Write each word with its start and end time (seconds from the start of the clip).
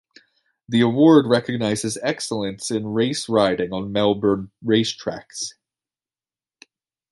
The 0.67 0.81
award 0.81 1.27
recognises 1.27 1.99
excellence 2.01 2.71
in 2.71 2.87
race 2.87 3.29
riding 3.29 3.71
on 3.71 3.91
Melbourne 3.91 4.49
racetracks. 4.65 5.51